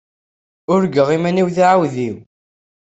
[0.73, 2.17] Urgaɣ iman-iw d aɛewdiw.